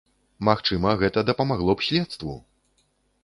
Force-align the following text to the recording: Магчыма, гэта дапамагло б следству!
Магчыма, 0.47 0.93
гэта 1.01 1.23
дапамагло 1.29 1.71
б 1.81 1.85
следству! 1.87 2.33